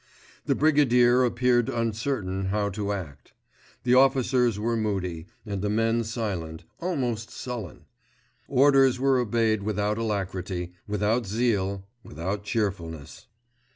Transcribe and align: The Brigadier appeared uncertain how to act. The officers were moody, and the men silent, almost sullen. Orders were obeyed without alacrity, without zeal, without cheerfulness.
The 0.45 0.55
Brigadier 0.55 1.23
appeared 1.23 1.69
uncertain 1.69 2.45
how 2.45 2.69
to 2.69 2.91
act. 2.91 3.33
The 3.83 3.93
officers 3.93 4.57
were 4.57 4.75
moody, 4.75 5.27
and 5.45 5.61
the 5.61 5.69
men 5.69 6.03
silent, 6.03 6.63
almost 6.79 7.29
sullen. 7.29 7.85
Orders 8.47 8.99
were 8.99 9.19
obeyed 9.19 9.61
without 9.61 9.99
alacrity, 9.99 10.73
without 10.87 11.27
zeal, 11.27 11.85
without 12.03 12.43
cheerfulness. 12.43 13.27